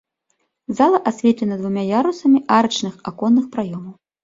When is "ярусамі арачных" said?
2.01-2.93